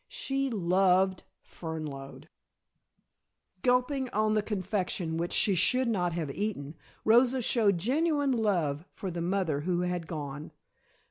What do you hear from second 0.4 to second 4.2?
loved Fernlode." Gulping